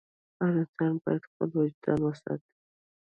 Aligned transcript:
هر 0.39 0.53
انسان 0.61 0.93
باید 1.03 1.23
خپل 1.29 1.49
وجدان 1.59 1.99
وساتي. 2.03 2.51